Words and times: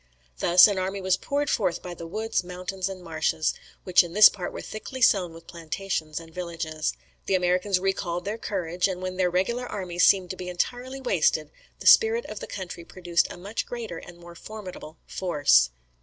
Thus 0.39 0.65
an 0.65 0.79
army 0.79 0.99
was 0.99 1.15
poured 1.15 1.47
forth 1.47 1.83
by 1.83 1.93
the 1.93 2.07
woods, 2.07 2.43
mountains, 2.43 2.89
and 2.89 3.03
marshes, 3.03 3.53
which 3.83 4.03
in 4.03 4.13
this 4.13 4.29
part 4.29 4.51
were 4.51 4.63
thickly 4.63 4.99
sown 4.99 5.31
with 5.31 5.45
plantations 5.45 6.19
and 6.19 6.33
villages. 6.33 6.93
The 7.27 7.35
Americans 7.35 7.79
recalled 7.79 8.25
their 8.25 8.39
courage; 8.39 8.87
and 8.87 8.99
when 8.99 9.17
their 9.17 9.29
regular 9.29 9.67
army 9.67 9.99
seemed 9.99 10.31
to 10.31 10.35
be 10.35 10.49
entirely 10.49 11.01
wasted, 11.01 11.51
the 11.81 11.85
spirit 11.85 12.25
of 12.25 12.39
the 12.39 12.47
country 12.47 12.83
produced 12.83 13.27
a 13.31 13.37
much 13.37 13.67
greater 13.67 13.99
and 13.99 14.17
more 14.17 14.33
formidable 14.33 14.97
force." 15.05 15.69